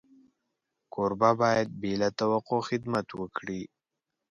[0.93, 3.61] کوربه باید بې له توقع خدمت وکړي.